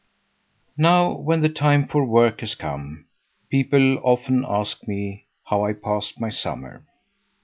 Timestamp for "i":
5.63-5.73